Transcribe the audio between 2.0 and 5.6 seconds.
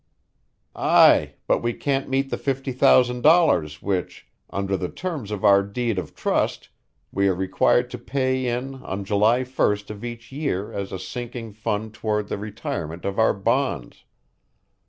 meet the fifty thousand dollars which, under the terms of